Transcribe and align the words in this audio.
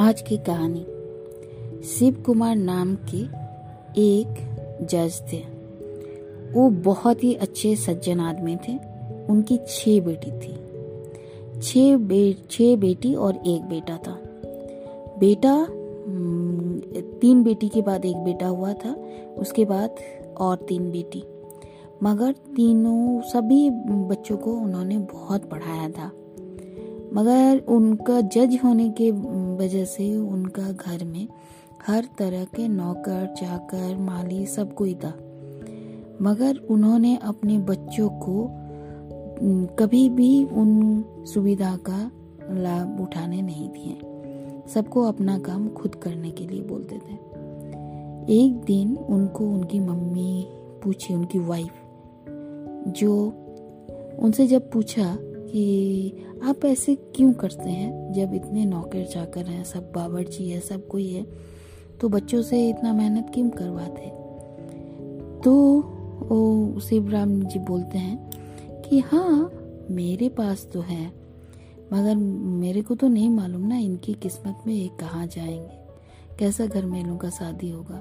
आज 0.00 0.22
की 0.22 0.36
कहानी। 0.36 0.86
शिव 1.84 2.22
कुमार 2.26 2.56
नाम 2.56 2.94
के 2.94 3.18
एक 4.00 4.26
जज 4.82 5.32
थे। 5.32 5.38
वो 6.52 6.70
बहुत 6.70 7.24
ही 7.24 7.34
अच्छे 7.34 7.76
सज्जन 7.76 8.20
आदमी 8.20 8.56
थे। 8.56 8.78
उनकी 9.30 9.56
छह 9.56 10.00
बेटी 10.00 10.30
थी। 10.30 10.54
छह 11.60 11.96
बे, 11.96 12.36
छह 12.50 12.76
बेटी 12.76 13.14
और 13.14 13.36
एक 13.46 13.62
बेटा 13.62 13.98
था। 14.06 14.20
बेटा 15.18 15.66
तीन 17.18 17.42
बेटी 17.42 17.68
के 17.68 17.82
बाद 17.82 18.04
एक 18.04 18.16
बेटा 18.16 18.46
हुआ 18.46 18.72
था। 18.72 18.96
उसके 19.38 19.64
बाद 19.64 19.94
और 20.36 20.56
तीन 20.56 20.90
बेटी। 20.90 21.24
मगर 22.02 22.32
तीनों, 22.32 23.20
सभी 23.20 23.70
बच्चों 24.06 24.36
को 24.36 24.52
उन्होंने 24.52 24.98
बहुत 24.98 25.44
पढ़ाया 25.44 25.88
था। 25.88 26.10
मगर 27.12 27.62
उनका 27.68 28.20
जज 28.20 28.58
होने 28.64 28.88
के 28.90 29.12
वजह 29.56 29.84
से 29.84 30.16
उनका 30.16 30.72
घर 30.72 31.04
में 31.04 31.28
हर 31.86 32.04
तरह 32.18 32.44
के 32.44 32.68
नौकर, 32.68 33.26
चाकर, 33.26 33.96
माली 33.96 34.46
सब 34.46 34.74
कोई 34.74 34.94
था। 34.94 35.14
मगर 36.22 36.56
उन्होंने 36.70 37.16
अपने 37.16 37.58
बच्चों 37.58 38.08
को 38.08 38.48
कभी 39.76 40.08
भी 40.08 40.44
उन 40.44 41.04
सुविधा 41.34 41.76
का 41.76 42.10
लाभ 42.42 43.00
उठाने 43.00 43.42
नहीं 43.42 43.68
दिए। 43.68 43.98
सबको 44.68 45.02
अपना 45.02 45.38
काम 45.38 45.68
खुद 45.68 45.94
करने 45.94 46.30
के 46.30 46.46
लिए 46.46 46.62
बोलते 46.62 46.96
थे। 46.96 47.14
एक 48.28 48.62
दिन 48.66 48.96
उनको 48.96 49.44
उनकी 49.44 49.80
मम्मी 49.80 50.46
पूछी, 50.84 51.14
उनकी 51.14 51.38
वाइफ 51.38 51.72
जो 52.88 53.32
उनसे 54.18 54.46
जब 54.46 54.70
पूछा 54.70 55.16
कि 55.46 56.40
आप 56.44 56.64
ऐसे 56.64 56.94
क्यों 57.16 57.32
करते 57.32 57.70
हैं 57.70 58.12
जब 58.12 58.34
इतने 58.34 58.64
नौकर 58.64 59.04
चाकर 59.04 59.46
हैं, 59.46 59.64
सब 59.64 59.92
बावर्ची 59.94 60.48
है, 60.50 60.60
सब 60.60 60.86
कोई 60.88 61.08
है 61.10 61.26
तो 62.00 62.08
बच्चों 62.08 62.42
से 62.42 62.68
इतना 62.68 62.92
मेहनत 62.92 63.30
क्यों 63.34 63.50
करवाते 63.50 64.10
तो 65.42 65.52
वो 66.22 66.80
शिवराम 66.80 67.40
जी 67.42 67.58
बोलते 67.58 67.98
हैं 67.98 68.82
कि 68.82 68.98
हाँ 69.00 69.50
मेरे 69.90 70.28
पास 70.28 70.68
तो 70.72 70.80
है, 70.80 71.06
मगर 71.92 72.14
मेरे 72.14 72.82
को 72.82 72.94
तो 72.94 73.08
नहीं 73.08 73.30
मालूम 73.30 73.66
ना 73.66 73.76
इनकी 73.76 74.14
किस्मत 74.14 74.62
में 74.66 74.74
ये 74.74 74.88
कहाँ 75.00 75.26
जाएँगे, 75.26 75.78
कैसा 76.38 76.66
घर 76.66 76.86
मेलों 76.86 77.16
का 77.16 77.30
शादी 77.30 77.70
होगा। 77.70 77.98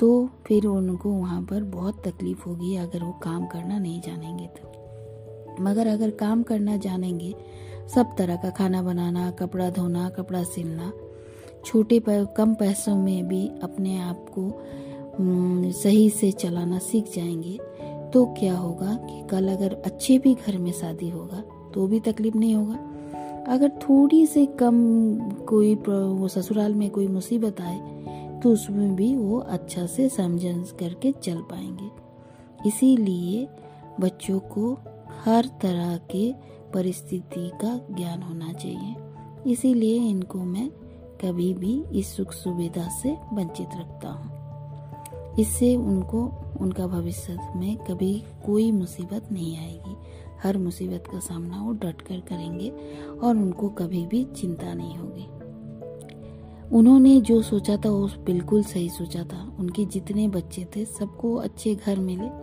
तो 0.00 0.28
फिर 0.46 0.66
उनको 0.66 1.10
वहाँ 1.10 1.42
पर 1.42 1.62
बहुत 1.62 2.02
तकलीफ़ 2.08 2.44
होगी, 2.46 2.76
अगर 2.76 3.04
वो 3.04 3.12
काम 3.12 3.46
करना 3.46 3.78
नहीं 3.78 4.00
जानेंगे 4.00 4.46
तो। 4.46 4.81
मगर 5.60 5.86
अगर 5.86 6.10
काम 6.10 6.42
करना 6.42 6.76
जानेंगे, 6.76 7.34
सब 7.94 8.14
तरह 8.18 8.36
का 8.36 8.50
खाना 8.50 8.82
बनाना, 8.82 9.30
कपड़ा 9.30 9.70
धोना, 9.70 10.08
कपड़ा 10.08 10.42
सिलना, 10.44 10.92
छोटे 11.64 11.98
पर 12.00 12.24
कम 12.36 12.54
पैसों 12.54 12.96
में 12.96 13.28
भी 13.28 13.46
अपने 13.62 13.98
आप 13.98 14.26
को 14.38 14.50
सही 15.72 16.08
से 16.10 16.30
चलाना 16.32 16.78
सीख 16.78 17.12
जाएँगे 17.14 17.58
तो 18.12 18.24
क्या 18.38 18.56
होगा 18.56 18.94
कि 18.94 19.22
कल 19.28 19.48
अगर 19.48 19.74
अच्छे 19.86 20.18
भी 20.18 20.34
घर 20.36 20.58
में 20.58 20.72
शादी 20.72 21.08
होगा 21.10 21.42
तो 21.74 21.86
भी 21.86 22.00
तकलीफ़ 22.00 22.36
नहीं 22.36 22.54
होगा। 22.54 22.78
अगर 23.48 23.68
थोड़ी 23.82 24.26
से 24.26 24.44
कम 24.60 24.74
कोई 25.48 25.74
वो 25.74 26.28
ससुराल 26.28 26.74
में 26.74 26.88
कोई 26.90 27.06
मुसीबत 27.08 27.60
आए 27.60 28.40
तो 28.42 28.52
उसमें 28.52 28.94
भी 28.96 29.14
वो 29.16 29.38
अच्छा 29.38 29.86
से 29.86 30.08
समझ 30.08 30.42
करके 30.80 31.12
चल 31.12 31.40
पाएँगे। 31.50 32.68
इसीलिए 32.68 33.46
बच्चों 34.00 34.38
को 34.38 34.72
हर 35.24 35.44
तरह 35.62 35.96
के 35.96 36.32
परिस्थिति 36.74 37.50
का 37.54 37.94
ज्ञान 37.96 38.22
होना 38.22 38.52
चाहिए। 38.52 38.96
इसीलिए 39.52 39.96
इनको 39.96 40.38
मैं 40.38 40.70
कभी 41.24 41.54
भी 41.54 41.84
इस 41.92 42.16
सुख 42.16 42.32
सुविधा 42.32 42.88
से 42.88 43.16
वंचित 43.32 43.68
रखता 43.76 44.08
हूँ। 44.08 44.42
इससे 45.38 45.76
उनको, 45.76 46.32
उनका 46.60 46.86
भविष्य 46.86 47.52
में 47.56 47.76
कभी 47.76 48.24
कोई 48.46 48.72
मुसीबत 48.72 49.28
नहीं 49.32 49.58
आएगी। 49.58 49.96
हर 50.42 50.58
मुसीबत 50.58 51.04
का 51.12 51.18
सामना 51.18 51.62
वो 51.62 51.72
डट 51.72 52.00
कर 52.00 52.20
करेंगे 52.20 52.72
और 53.22 53.36
उनको 53.36 53.68
कभी 53.68 54.06
भी 54.06 54.24
चिंता 54.24 54.74
नहीं 54.74 54.96
होगी। 54.96 55.26
उन्होंने 56.76 57.20
जो 57.20 57.42
सोचा 57.42 57.76
था 57.76 57.90
वो 57.90 58.06
बिल्कुल 58.06 58.62
सही 58.62 58.88
सोचा 58.88 59.24
था। 59.24 59.56
उनके 59.58 59.84
जितने 59.84 60.28
बच्चे 60.28 60.66
थे, 60.76 60.84
सबको 60.84 61.34
अच्छे 61.34 61.74
घर 61.74 61.98
मिले। 61.98 62.41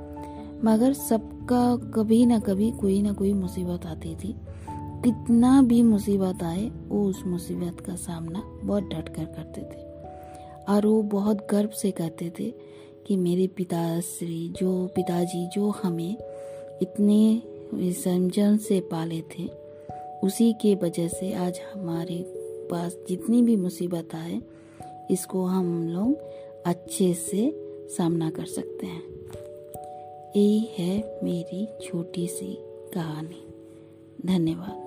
मगर 0.65 0.93
सबका 0.93 1.75
कभी 1.91 2.25
ना 2.25 2.39
कभी, 2.39 2.71
कोई 2.71 3.01
ना 3.01 3.13
कोई 3.13 3.33
मुसीबत 3.33 3.85
आती 3.85 4.15
थी। 4.15 4.35
कितना 5.03 5.61
भी 5.61 5.83
मुसीबत 5.83 6.43
आए, 6.43 6.71
वो 6.87 7.05
उस 7.05 7.23
मुसीबत 7.27 7.79
का 7.79 7.95
सामना 7.95 8.43
बहुत 8.63 8.83
डट 8.83 9.09
कर 9.09 9.25
करते 9.25 9.61
थे। 9.61 9.89
और 10.73 10.85
वो 10.85 11.01
बहुत 11.01 11.47
गर्व 11.51 11.69
से 11.69 11.91
कहते 11.91 12.33
थे 12.39 12.53
कि 13.07 13.17
मेरे 13.17 13.47
पिताश्री, 13.47 14.49
जो 14.49 14.87
पिताजी, 14.95 15.47
जो 15.47 15.69
हमें 15.69 16.17
इतने 16.81 17.41
संजन 17.75 18.57
से 18.57 18.79
पाले 18.79 19.21
थे, 19.21 19.49
उसी 20.23 20.53
के 20.53 20.75
वजह 20.75 21.07
से 21.07 21.33
आज 21.33 21.59
हमारे 21.73 22.33
पास 22.71 22.97
जितनी 23.09 23.41
भी 23.41 23.55
मुसीबत 23.55 24.15
आए, 24.15 24.41
इसको 25.11 25.45
हम 25.45 25.87
लोग 25.87 26.17
अच्छे 26.65 27.13
से 27.13 27.61
सामना 27.97 28.29
कर 28.29 28.45
सकते 28.45 28.85
हैं। 28.85 29.18
यही 30.35 30.69
है 30.77 31.19
मेरी 31.23 31.67
छोटी 31.81 32.27
सी 32.27 32.57
कहानी। 32.93 33.47
धन्यवाद। 34.25 34.85